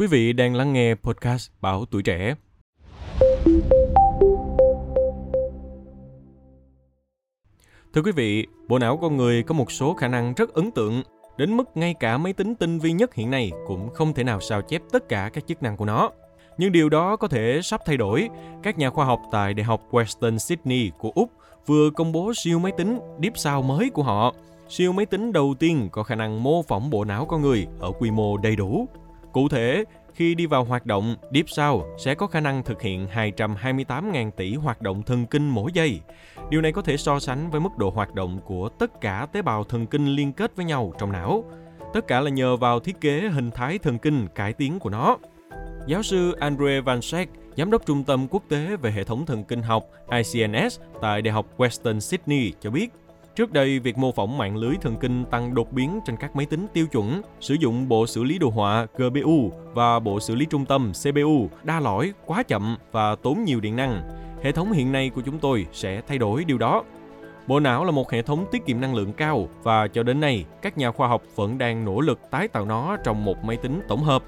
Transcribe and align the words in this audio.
Quý 0.00 0.06
vị 0.06 0.32
đang 0.32 0.54
lắng 0.54 0.72
nghe 0.72 0.94
podcast 0.94 1.50
báo 1.60 1.84
Tuổi 1.84 2.02
Trẻ. 2.02 2.34
Thưa 7.94 8.02
quý 8.04 8.12
vị, 8.12 8.46
bộ 8.68 8.78
não 8.78 8.96
con 8.96 9.16
người 9.16 9.42
có 9.42 9.54
một 9.54 9.72
số 9.72 9.94
khả 9.94 10.08
năng 10.08 10.34
rất 10.34 10.54
ấn 10.54 10.70
tượng, 10.70 11.02
đến 11.36 11.56
mức 11.56 11.64
ngay 11.74 11.94
cả 12.00 12.18
máy 12.18 12.32
tính 12.32 12.54
tinh 12.54 12.78
vi 12.78 12.92
nhất 12.92 13.14
hiện 13.14 13.30
nay 13.30 13.50
cũng 13.66 13.90
không 13.94 14.14
thể 14.14 14.24
nào 14.24 14.40
sao 14.40 14.62
chép 14.62 14.82
tất 14.92 15.08
cả 15.08 15.30
các 15.32 15.46
chức 15.46 15.62
năng 15.62 15.76
của 15.76 15.84
nó. 15.84 16.10
Nhưng 16.58 16.72
điều 16.72 16.88
đó 16.88 17.16
có 17.16 17.28
thể 17.28 17.60
sắp 17.62 17.80
thay 17.86 17.96
đổi. 17.96 18.28
Các 18.62 18.78
nhà 18.78 18.90
khoa 18.90 19.04
học 19.04 19.20
tại 19.32 19.54
Đại 19.54 19.64
học 19.64 19.80
Western 19.90 20.38
Sydney 20.38 20.90
của 20.98 21.10
Úc 21.14 21.30
vừa 21.66 21.90
công 21.90 22.12
bố 22.12 22.32
siêu 22.36 22.58
máy 22.58 22.72
tính 22.76 22.98
Deep 23.22 23.38
Sao 23.38 23.62
mới 23.62 23.90
của 23.90 24.02
họ. 24.02 24.34
Siêu 24.68 24.92
máy 24.92 25.06
tính 25.06 25.32
đầu 25.32 25.54
tiên 25.58 25.88
có 25.92 26.02
khả 26.02 26.14
năng 26.14 26.42
mô 26.42 26.62
phỏng 26.62 26.90
bộ 26.90 27.04
não 27.04 27.24
con 27.24 27.42
người 27.42 27.66
ở 27.80 27.92
quy 27.98 28.10
mô 28.10 28.36
đầy 28.36 28.56
đủ. 28.56 28.88
Cụ 29.32 29.48
thể, 29.48 29.84
khi 30.14 30.34
đi 30.34 30.46
vào 30.46 30.64
hoạt 30.64 30.86
động, 30.86 31.16
Deep 31.34 31.48
Sound 31.48 31.82
sẽ 31.98 32.14
có 32.14 32.26
khả 32.26 32.40
năng 32.40 32.62
thực 32.62 32.82
hiện 32.82 33.06
228.000 33.14 34.30
tỷ 34.30 34.54
hoạt 34.54 34.82
động 34.82 35.02
thần 35.02 35.26
kinh 35.26 35.48
mỗi 35.48 35.70
giây. 35.74 36.00
Điều 36.50 36.60
này 36.60 36.72
có 36.72 36.82
thể 36.82 36.96
so 36.96 37.18
sánh 37.18 37.50
với 37.50 37.60
mức 37.60 37.76
độ 37.78 37.90
hoạt 37.90 38.14
động 38.14 38.40
của 38.44 38.68
tất 38.68 39.00
cả 39.00 39.26
tế 39.32 39.42
bào 39.42 39.64
thần 39.64 39.86
kinh 39.86 40.06
liên 40.06 40.32
kết 40.32 40.56
với 40.56 40.64
nhau 40.64 40.92
trong 40.98 41.12
não. 41.12 41.44
Tất 41.94 42.06
cả 42.06 42.20
là 42.20 42.30
nhờ 42.30 42.56
vào 42.56 42.80
thiết 42.80 43.00
kế 43.00 43.28
hình 43.28 43.50
thái 43.50 43.78
thần 43.78 43.98
kinh 43.98 44.26
cải 44.34 44.52
tiến 44.52 44.78
của 44.78 44.90
nó. 44.90 45.16
Giáo 45.86 46.02
sư 46.02 46.36
Andre 46.40 46.80
Van 46.80 47.02
Schaik, 47.02 47.28
giám 47.56 47.70
đốc 47.70 47.86
Trung 47.86 48.04
tâm 48.04 48.28
Quốc 48.30 48.42
tế 48.48 48.76
về 48.76 48.90
hệ 48.90 49.04
thống 49.04 49.26
thần 49.26 49.44
kinh 49.44 49.62
học 49.62 49.84
ICNS 50.10 50.80
tại 51.02 51.22
Đại 51.22 51.32
học 51.32 51.46
Western 51.56 52.00
Sydney 52.00 52.52
cho 52.60 52.70
biết, 52.70 52.88
Trước 53.40 53.52
đây, 53.52 53.78
việc 53.78 53.98
mô 53.98 54.12
phỏng 54.12 54.38
mạng 54.38 54.56
lưới 54.56 54.74
thần 54.80 54.96
kinh 54.96 55.24
tăng 55.24 55.54
đột 55.54 55.72
biến 55.72 56.00
trên 56.06 56.16
các 56.16 56.36
máy 56.36 56.46
tính 56.46 56.66
tiêu 56.72 56.86
chuẩn, 56.86 57.22
sử 57.40 57.54
dụng 57.54 57.88
bộ 57.88 58.06
xử 58.06 58.24
lý 58.24 58.38
đồ 58.38 58.50
họa 58.50 58.86
GPU 58.96 59.52
và 59.74 59.98
bộ 59.98 60.20
xử 60.20 60.34
lý 60.34 60.46
trung 60.50 60.64
tâm 60.64 60.92
CPU 60.92 61.50
đa 61.62 61.80
lõi, 61.80 62.12
quá 62.26 62.42
chậm 62.42 62.76
và 62.92 63.14
tốn 63.14 63.44
nhiều 63.44 63.60
điện 63.60 63.76
năng. 63.76 64.02
Hệ 64.42 64.52
thống 64.52 64.72
hiện 64.72 64.92
nay 64.92 65.10
của 65.10 65.22
chúng 65.26 65.38
tôi 65.38 65.66
sẽ 65.72 66.02
thay 66.08 66.18
đổi 66.18 66.44
điều 66.44 66.58
đó. 66.58 66.84
Bộ 67.46 67.60
não 67.60 67.84
là 67.84 67.90
một 67.90 68.10
hệ 68.10 68.22
thống 68.22 68.46
tiết 68.52 68.66
kiệm 68.66 68.80
năng 68.80 68.94
lượng 68.94 69.12
cao 69.12 69.48
và 69.62 69.88
cho 69.88 70.02
đến 70.02 70.20
nay, 70.20 70.44
các 70.62 70.78
nhà 70.78 70.90
khoa 70.90 71.08
học 71.08 71.22
vẫn 71.36 71.58
đang 71.58 71.84
nỗ 71.84 72.00
lực 72.00 72.20
tái 72.30 72.48
tạo 72.48 72.64
nó 72.64 72.96
trong 73.04 73.24
một 73.24 73.44
máy 73.44 73.56
tính 73.56 73.80
tổng 73.88 74.02
hợp. 74.02 74.22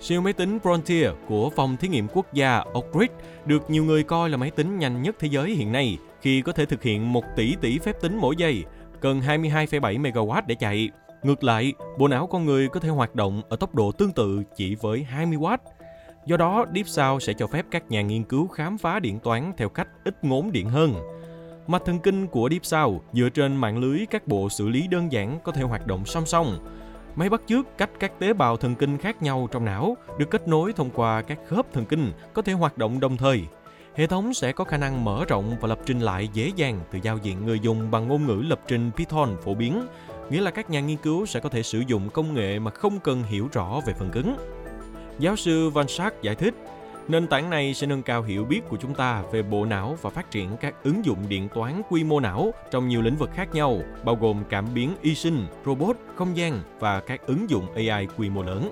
Siêu 0.00 0.20
máy 0.20 0.32
tính 0.32 0.58
Frontier 0.62 1.12
của 1.28 1.50
Phòng 1.56 1.76
Thí 1.76 1.88
nghiệm 1.88 2.08
Quốc 2.08 2.32
gia 2.32 2.58
Oak 2.58 2.84
Ridge 2.94 3.14
được 3.46 3.70
nhiều 3.70 3.84
người 3.84 4.02
coi 4.02 4.30
là 4.30 4.36
máy 4.36 4.50
tính 4.50 4.78
nhanh 4.78 5.02
nhất 5.02 5.16
thế 5.18 5.28
giới 5.28 5.50
hiện 5.50 5.72
nay 5.72 5.98
khi 6.24 6.42
có 6.42 6.52
thể 6.52 6.66
thực 6.66 6.82
hiện 6.82 7.12
1 7.12 7.24
tỷ 7.36 7.56
tỷ 7.60 7.78
phép 7.78 8.00
tính 8.00 8.16
mỗi 8.16 8.36
giây, 8.36 8.64
cần 9.00 9.20
22,7 9.20 10.02
MW 10.02 10.42
để 10.46 10.54
chạy. 10.54 10.90
Ngược 11.22 11.44
lại, 11.44 11.72
bộ 11.98 12.08
não 12.08 12.26
con 12.26 12.44
người 12.44 12.68
có 12.68 12.80
thể 12.80 12.88
hoạt 12.88 13.14
động 13.14 13.42
ở 13.48 13.56
tốc 13.56 13.74
độ 13.74 13.92
tương 13.92 14.12
tự 14.12 14.42
chỉ 14.56 14.74
với 14.74 15.02
20 15.02 15.38
W. 15.38 15.56
Do 16.26 16.36
đó, 16.36 16.66
Deep 16.74 16.86
Sound 16.86 17.22
sẽ 17.22 17.32
cho 17.32 17.46
phép 17.46 17.66
các 17.70 17.90
nhà 17.90 18.02
nghiên 18.02 18.24
cứu 18.24 18.48
khám 18.48 18.78
phá 18.78 19.00
điện 19.00 19.18
toán 19.18 19.52
theo 19.56 19.68
cách 19.68 19.88
ít 20.04 20.24
ngốn 20.24 20.52
điện 20.52 20.68
hơn. 20.68 20.94
Mặt 21.66 21.82
thần 21.86 21.98
kinh 21.98 22.26
của 22.26 22.48
Deep 22.50 22.64
Sound 22.64 23.00
dựa 23.12 23.28
trên 23.28 23.56
mạng 23.56 23.78
lưới 23.78 24.06
các 24.10 24.26
bộ 24.26 24.48
xử 24.48 24.68
lý 24.68 24.86
đơn 24.88 25.12
giản 25.12 25.38
có 25.44 25.52
thể 25.52 25.62
hoạt 25.62 25.86
động 25.86 26.04
song 26.04 26.26
song. 26.26 26.58
Máy 27.16 27.30
bắt 27.30 27.42
chước 27.46 27.78
cách 27.78 27.90
các 28.00 28.18
tế 28.18 28.32
bào 28.32 28.56
thần 28.56 28.74
kinh 28.74 28.98
khác 28.98 29.22
nhau 29.22 29.48
trong 29.52 29.64
não 29.64 29.96
được 30.18 30.30
kết 30.30 30.48
nối 30.48 30.72
thông 30.72 30.90
qua 30.90 31.22
các 31.22 31.38
khớp 31.46 31.72
thần 31.72 31.84
kinh 31.86 32.12
có 32.32 32.42
thể 32.42 32.52
hoạt 32.52 32.78
động 32.78 33.00
đồng 33.00 33.16
thời 33.16 33.42
hệ 33.96 34.06
thống 34.06 34.34
sẽ 34.34 34.52
có 34.52 34.64
khả 34.64 34.76
năng 34.76 35.04
mở 35.04 35.24
rộng 35.28 35.56
và 35.60 35.68
lập 35.68 35.78
trình 35.86 36.00
lại 36.00 36.28
dễ 36.32 36.52
dàng 36.56 36.80
từ 36.90 36.98
giao 37.02 37.18
diện 37.18 37.46
người 37.46 37.60
dùng 37.60 37.90
bằng 37.90 38.08
ngôn 38.08 38.26
ngữ 38.26 38.42
lập 38.48 38.60
trình 38.66 38.90
Python 38.96 39.36
phổ 39.44 39.54
biến, 39.54 39.86
nghĩa 40.30 40.40
là 40.40 40.50
các 40.50 40.70
nhà 40.70 40.80
nghiên 40.80 40.96
cứu 40.96 41.26
sẽ 41.26 41.40
có 41.40 41.48
thể 41.48 41.62
sử 41.62 41.82
dụng 41.86 42.10
công 42.10 42.34
nghệ 42.34 42.58
mà 42.58 42.70
không 42.70 43.00
cần 43.00 43.22
hiểu 43.22 43.48
rõ 43.52 43.80
về 43.86 43.92
phần 43.98 44.10
cứng. 44.10 44.36
Giáo 45.18 45.36
sư 45.36 45.70
Van 45.70 45.88
Sack 45.88 46.22
giải 46.22 46.34
thích, 46.34 46.54
nền 47.08 47.26
tảng 47.26 47.50
này 47.50 47.74
sẽ 47.74 47.86
nâng 47.86 48.02
cao 48.02 48.22
hiểu 48.22 48.44
biết 48.44 48.60
của 48.68 48.76
chúng 48.76 48.94
ta 48.94 49.22
về 49.32 49.42
bộ 49.42 49.64
não 49.64 49.96
và 50.02 50.10
phát 50.10 50.30
triển 50.30 50.56
các 50.60 50.74
ứng 50.82 51.04
dụng 51.04 51.18
điện 51.28 51.48
toán 51.54 51.82
quy 51.90 52.04
mô 52.04 52.20
não 52.20 52.52
trong 52.70 52.88
nhiều 52.88 53.02
lĩnh 53.02 53.16
vực 53.16 53.30
khác 53.34 53.54
nhau, 53.54 53.80
bao 54.04 54.16
gồm 54.16 54.44
cảm 54.50 54.74
biến 54.74 54.94
y 55.02 55.14
sinh, 55.14 55.46
robot, 55.66 55.96
không 56.14 56.36
gian 56.36 56.60
và 56.80 57.00
các 57.00 57.26
ứng 57.26 57.50
dụng 57.50 57.66
AI 57.74 58.06
quy 58.16 58.30
mô 58.30 58.42
lớn. 58.42 58.70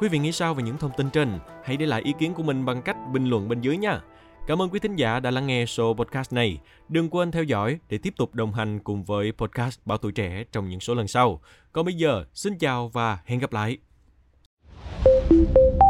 Quý 0.00 0.08
vị 0.08 0.18
nghĩ 0.18 0.32
sao 0.32 0.54
về 0.54 0.62
những 0.62 0.78
thông 0.78 0.90
tin 0.96 1.10
trên? 1.10 1.38
Hãy 1.64 1.76
để 1.76 1.86
lại 1.86 2.02
ý 2.02 2.12
kiến 2.18 2.34
của 2.34 2.42
mình 2.42 2.64
bằng 2.64 2.82
cách 2.82 2.96
bình 3.12 3.24
luận 3.26 3.48
bên 3.48 3.60
dưới 3.60 3.76
nha. 3.76 4.00
Cảm 4.46 4.62
ơn 4.62 4.70
quý 4.70 4.80
thính 4.80 4.96
giả 4.96 5.20
đã 5.20 5.30
lắng 5.30 5.46
nghe 5.46 5.64
show 5.64 5.94
podcast 5.94 6.32
này. 6.32 6.58
Đừng 6.88 7.08
quên 7.10 7.30
theo 7.30 7.42
dõi 7.42 7.78
để 7.88 7.98
tiếp 7.98 8.14
tục 8.16 8.34
đồng 8.34 8.52
hành 8.52 8.78
cùng 8.78 9.04
với 9.04 9.32
podcast 9.32 9.80
Bảo 9.84 9.98
Tuổi 9.98 10.12
Trẻ 10.12 10.44
trong 10.52 10.68
những 10.68 10.80
số 10.80 10.94
lần 10.94 11.08
sau. 11.08 11.40
Còn 11.72 11.84
bây 11.84 11.94
giờ, 11.94 12.24
xin 12.34 12.58
chào 12.58 12.88
và 12.88 13.18
hẹn 13.24 13.38
gặp 13.38 13.52
lại. 13.52 13.78
thank 15.30 15.56
you 15.56 15.89